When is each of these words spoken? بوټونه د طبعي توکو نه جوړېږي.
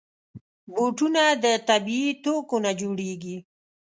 بوټونه 0.73 1.23
د 1.43 1.45
طبعي 1.67 2.05
توکو 2.23 2.57
نه 2.65 2.71
جوړېږي. 2.79 3.37